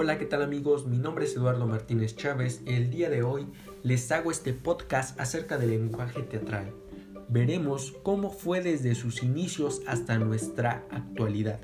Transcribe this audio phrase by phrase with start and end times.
[0.00, 0.86] Hola, ¿qué tal amigos?
[0.86, 3.48] Mi nombre es Eduardo Martínez Chávez el día de hoy
[3.82, 6.72] les hago este podcast acerca del lenguaje teatral.
[7.28, 11.60] Veremos cómo fue desde sus inicios hasta nuestra actualidad,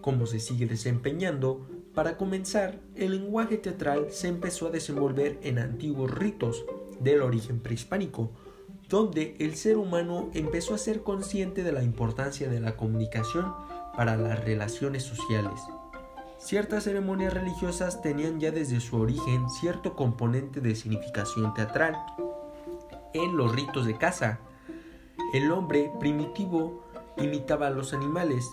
[0.00, 1.68] cómo se sigue desempeñando.
[1.94, 6.64] Para comenzar, el lenguaje teatral se empezó a desenvolver en antiguos ritos
[7.00, 8.32] del origen prehispánico,
[8.88, 13.52] donde el ser humano empezó a ser consciente de la importancia de la comunicación
[13.94, 15.60] para las relaciones sociales.
[16.38, 21.96] Ciertas ceremonias religiosas tenían ya desde su origen cierto componente de significación teatral.
[23.14, 24.38] En los ritos de caza,
[25.32, 26.84] el hombre primitivo
[27.16, 28.46] imitaba a los animales.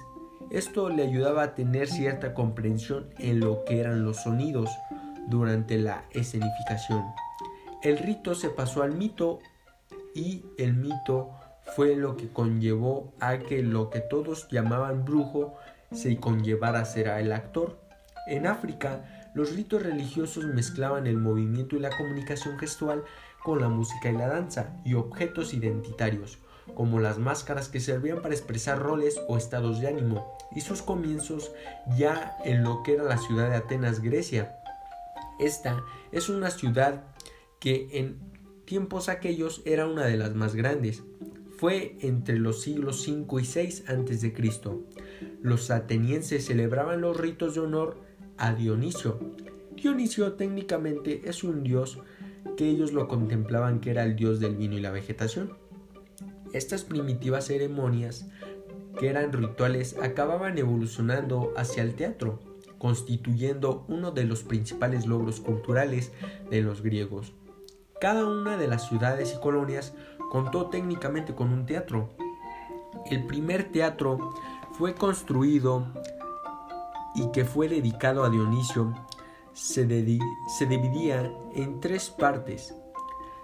[0.49, 4.69] Esto le ayudaba a tener cierta comprensión en lo que eran los sonidos
[5.27, 7.03] durante la escenificación.
[7.81, 9.39] El rito se pasó al mito
[10.15, 11.31] y el mito
[11.75, 15.55] fue lo que conllevó a que lo que todos llamaban brujo
[15.93, 17.79] se conllevara ser el actor.
[18.27, 23.03] En África, los ritos religiosos mezclaban el movimiento y la comunicación gestual
[23.43, 26.39] con la música y la danza y objetos identitarios,
[26.75, 31.51] como las máscaras que servían para expresar roles o estados de ánimo, y sus comienzos
[31.97, 34.55] ya en lo que era la ciudad de Atenas, Grecia.
[35.39, 37.03] Esta es una ciudad
[37.59, 38.19] que en
[38.65, 41.03] tiempos aquellos era una de las más grandes.
[41.57, 44.33] Fue entre los siglos 5 y 6 a.C.
[45.43, 47.97] Los atenienses celebraban los ritos de honor
[48.37, 49.19] a Dionisio.
[49.75, 51.99] Dionisio técnicamente es un dios
[52.55, 55.51] que ellos lo contemplaban que era el dios del vino y la vegetación.
[56.53, 58.25] Estas primitivas ceremonias,
[58.97, 62.39] que eran rituales, acababan evolucionando hacia el teatro,
[62.77, 66.13] constituyendo uno de los principales logros culturales
[66.49, 67.33] de los griegos.
[67.99, 69.93] Cada una de las ciudades y colonias
[70.31, 72.15] contó técnicamente con un teatro.
[73.11, 74.33] El primer teatro
[74.73, 75.87] fue construido
[77.15, 78.93] y que fue dedicado a Dionisio
[79.53, 82.73] se, se dividía en tres partes.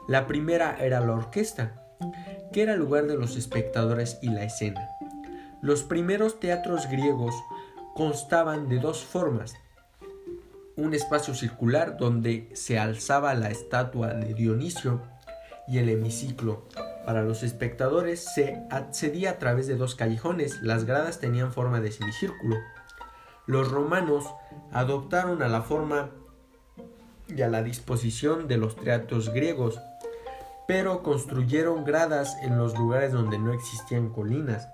[0.07, 1.83] La primera era la orquesta,
[2.51, 4.89] que era el lugar de los espectadores y la escena.
[5.61, 7.35] Los primeros teatros griegos
[7.93, 9.53] constaban de dos formas.
[10.77, 15.01] Un espacio circular donde se alzaba la estatua de Dionisio
[15.67, 16.65] y el hemiciclo.
[17.09, 20.61] Para los espectadores se accedía a través de dos callejones.
[20.61, 22.55] Las gradas tenían forma de semicírculo.
[23.47, 24.25] Los romanos
[24.71, 26.11] adoptaron a la forma
[27.27, 29.79] y a la disposición de los teatros griegos,
[30.67, 34.67] pero construyeron gradas en los lugares donde no existían colinas.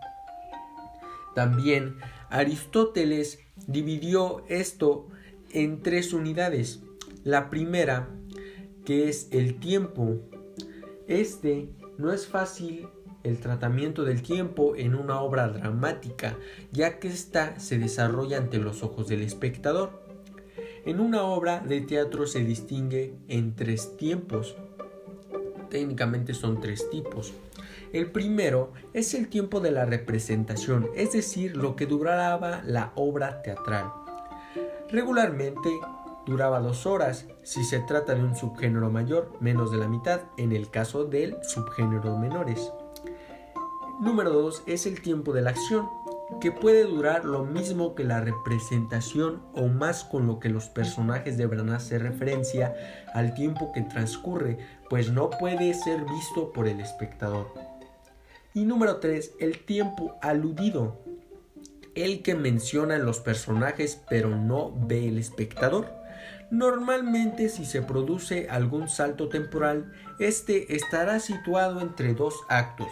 [1.36, 5.08] También Aristóteles dividió esto
[5.52, 6.82] en tres unidades.
[7.24, 8.10] La primera,
[8.84, 10.18] que es el tiempo.
[11.08, 12.88] Este no es fácil
[13.24, 16.38] el tratamiento del tiempo en una obra dramática,
[16.72, 20.04] ya que ésta se desarrolla ante los ojos del espectador.
[20.86, 24.56] En una obra de teatro se distingue en tres tiempos.
[25.70, 27.34] Técnicamente son tres tipos.
[27.92, 33.42] El primero es el tiempo de la representación, es decir, lo que duraba la obra
[33.42, 33.92] teatral.
[34.92, 35.72] Regularmente
[36.26, 40.52] duraba dos horas, si se trata de un subgénero mayor, menos de la mitad, en
[40.52, 42.72] el caso del subgénero menores.
[44.02, 45.88] Número 2 es el tiempo de la acción,
[46.42, 51.38] que puede durar lo mismo que la representación o más con lo que los personajes
[51.38, 52.76] deberán hacer referencia
[53.14, 54.58] al tiempo que transcurre,
[54.90, 57.54] pues no puede ser visto por el espectador.
[58.54, 61.00] Y número 3, el tiempo aludido,
[61.94, 66.05] el que mencionan los personajes pero no ve el espectador.
[66.56, 72.88] Normalmente si se produce algún salto temporal, este estará situado entre dos actos,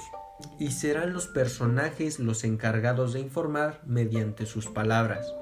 [0.60, 5.34] y serán los personajes los encargados de informar mediante sus palabras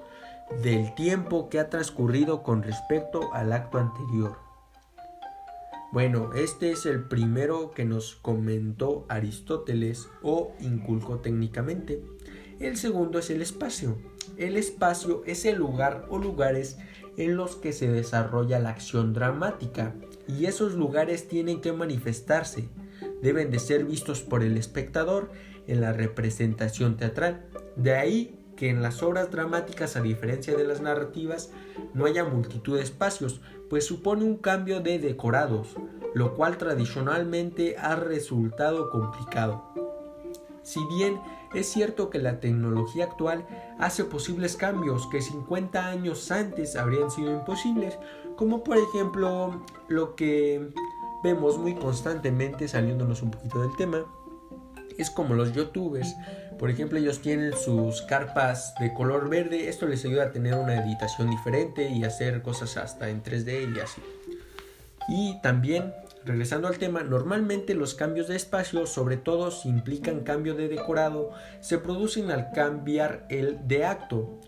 [0.61, 4.37] del tiempo que ha transcurrido con respecto al acto anterior.
[5.91, 12.03] Bueno, este es el primero que nos comentó Aristóteles o inculcó técnicamente.
[12.59, 13.97] El segundo es el espacio.
[14.37, 16.78] El espacio es el lugar o lugares
[17.17, 19.96] en los que se desarrolla la acción dramática
[20.28, 22.69] y esos lugares tienen que manifestarse
[23.22, 25.31] deben de ser vistos por el espectador
[25.67, 27.46] en la representación teatral.
[27.75, 31.52] De ahí que en las obras dramáticas, a diferencia de las narrativas,
[31.93, 35.75] no haya multitud de espacios, pues supone un cambio de decorados,
[36.13, 39.71] lo cual tradicionalmente ha resultado complicado.
[40.63, 41.19] Si bien
[41.53, 43.46] es cierto que la tecnología actual
[43.79, 47.97] hace posibles cambios que 50 años antes habrían sido imposibles,
[48.35, 50.72] como por ejemplo lo que
[51.23, 54.05] vemos muy constantemente, saliéndonos un poquito del tema,
[54.97, 56.16] Es como los youtubers.
[56.59, 59.69] Por ejemplo, ellos tienen sus carpas de color verde.
[59.69, 63.79] Esto les ayuda a tener una editación diferente y hacer cosas hasta en 3D y
[63.79, 64.02] así.
[65.08, 65.93] Y también,
[66.26, 71.32] regresando al tema, normalmente los cambios de espacio, sobre todo si implican cambio de decorado,
[71.62, 74.40] se producen al cambiar el de acto.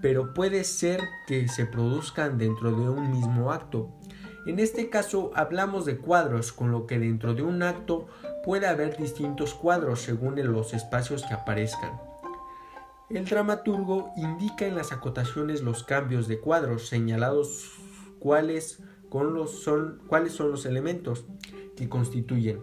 [0.00, 3.90] Pero puede ser que se produzcan dentro de un mismo acto.
[4.46, 8.06] En este caso hablamos de cuadros, con lo que dentro de un acto
[8.44, 12.00] puede haber distintos cuadros según los espacios que aparezcan.
[13.10, 17.72] El dramaturgo indica en las acotaciones los cambios de cuadros señalados
[18.18, 18.82] cuáles,
[19.46, 21.24] son, cuáles son los elementos
[21.76, 22.60] que constituyen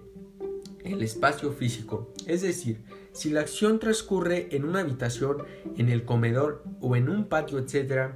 [0.83, 5.44] el espacio físico, es decir, si la acción transcurre en una habitación,
[5.77, 8.12] en el comedor o en un patio, etc.,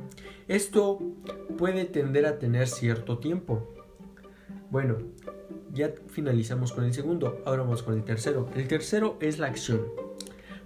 [0.47, 0.99] esto
[1.57, 3.73] puede tender a tener cierto tiempo.
[4.69, 4.97] Bueno,
[5.73, 8.49] ya finalizamos con el segundo, ahora vamos con el tercero.
[8.55, 9.87] El tercero es la acción.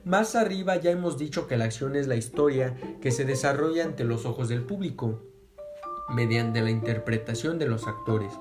[0.03, 4.03] Más arriba ya hemos dicho que la acción es la historia que se desarrolla ante
[4.03, 5.21] los ojos del público,
[6.09, 8.33] mediante la interpretación de los actores.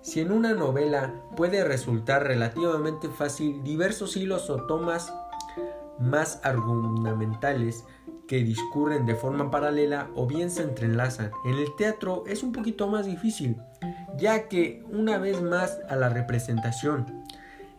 [0.00, 5.12] Si en una novela puede resultar relativamente fácil diversos hilos o tomas
[5.98, 7.84] más argumentales
[8.28, 11.32] que discurren de forma paralela o bien se entrelazan.
[11.44, 13.56] En el teatro es un poquito más difícil,
[14.16, 17.24] ya que una vez más a la representación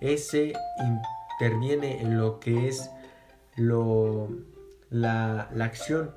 [0.01, 0.53] ese
[1.39, 2.89] interviene en lo que es
[3.55, 4.29] lo,
[4.89, 6.11] la, la acción,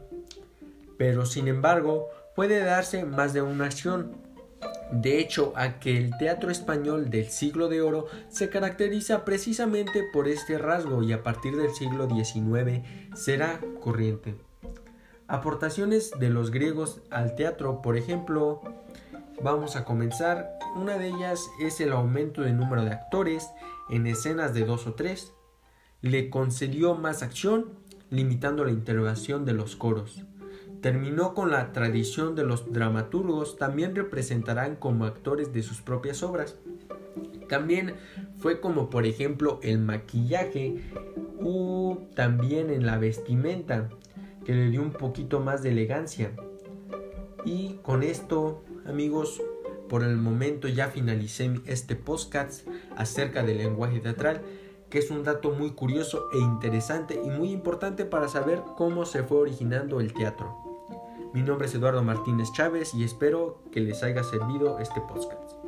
[0.97, 4.17] pero sin embargo puede darse más de una acción.
[4.91, 10.29] De hecho, a que el teatro español del siglo de oro se caracteriza precisamente por
[10.29, 12.83] este rasgo y a partir del siglo XIX
[13.15, 14.37] será corriente.
[15.29, 18.61] Aportaciones de los griegos al teatro, por ejemplo,
[19.43, 20.59] vamos a comenzar.
[20.77, 23.49] Una de ellas es el aumento del número de actores
[23.89, 25.33] en escenas de dos o tres.
[26.03, 27.71] Le concedió más acción,
[28.11, 30.23] limitando la intervención de los coros.
[30.83, 36.57] Terminó con la tradición de los dramaturgos, también representarán como actores de sus propias obras.
[37.49, 37.95] También
[38.39, 40.83] fue como por ejemplo el maquillaje
[41.41, 43.91] o también en la vestimenta
[44.45, 46.33] que le dio un poquito más de elegancia.
[47.45, 49.41] Y con esto amigos,
[49.89, 54.43] por el momento ya finalicé este podcast acerca del lenguaje teatral
[54.91, 59.23] que es un dato muy curioso e interesante y muy importante para saber cómo se
[59.23, 60.72] fue originando el teatro.
[61.33, 65.62] Mi nombre es Eduardo Martínez Chávez y espero que les haya servido este podcast.